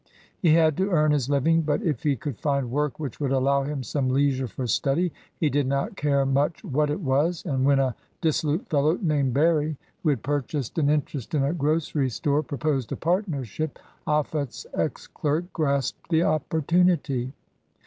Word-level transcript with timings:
He 0.39 0.55
had 0.55 0.77
to 0.77 0.89
earn 0.89 1.11
his 1.11 1.29
living, 1.29 1.61
but 1.61 1.83
if 1.83 2.01
he 2.01 2.15
could 2.15 2.39
find 2.39 2.71
work 2.71 2.99
which 2.99 3.19
would 3.19 3.29
allow 3.29 3.61
him 3.65 3.83
some 3.83 4.09
leisure 4.09 4.47
for 4.47 4.65
study, 4.65 5.13
he 5.39 5.47
did 5.47 5.67
not 5.67 5.95
care 5.95 6.25
much 6.25 6.63
what 6.63 6.89
it 6.89 7.01
was 7.01 7.45
and 7.45 7.65
when 7.65 7.77
a 7.77 7.93
dissolute 8.19 8.67
fellow 8.67 8.97
named 8.99 9.35
Berry, 9.35 9.77
who 10.01 10.09
had 10.09 10.23
purchased 10.23 10.79
an 10.79 10.89
interest 10.89 11.35
in 11.35 11.43
a 11.43 11.53
grocery 11.53 12.09
store, 12.09 12.41
proposed 12.41 12.91
a 12.91 12.95
partnership, 12.97 13.77
Offutt's 14.07 14.65
ex 14.73 15.05
clerk 15.05 15.53
grasped 15.53 16.09
the 16.09 16.23
opportunity. 16.23 17.31